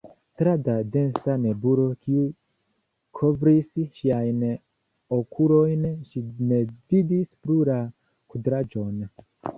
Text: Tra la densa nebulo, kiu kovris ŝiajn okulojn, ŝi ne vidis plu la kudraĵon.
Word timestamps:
Tra 0.41 0.51
la 0.67 0.75
densa 0.93 1.33
nebulo, 1.41 1.83
kiu 2.05 2.23
kovris 3.19 3.69
ŝiajn 3.99 4.41
okulojn, 5.19 5.85
ŝi 6.09 6.25
ne 6.53 6.61
vidis 6.73 7.31
plu 7.43 7.59
la 7.73 7.81
kudraĵon. 8.33 9.01